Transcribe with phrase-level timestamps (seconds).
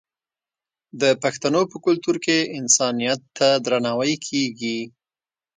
[1.01, 4.79] د پښتنو په کلتور کې انسانیت ته درناوی کیږي.